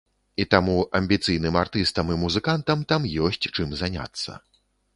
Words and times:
І 0.43 0.45
таму 0.53 0.77
амбіцыйным 0.99 1.59
артыстам 1.63 2.09
і 2.15 2.19
музыкантам 2.23 2.83
там 2.93 3.07
ёсць 3.29 3.49
чым 3.55 3.79
заняцца. 3.83 4.31